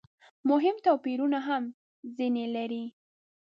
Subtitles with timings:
[0.49, 1.63] مهم توپیرونه هم
[2.15, 2.85] ځنې لري.